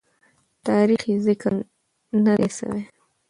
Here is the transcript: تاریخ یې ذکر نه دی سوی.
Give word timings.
تاریخ 0.67 1.01
یې 1.11 1.17
ذکر 1.27 1.53
نه 2.23 2.33
دی 2.39 2.49
سوی. 2.57 2.81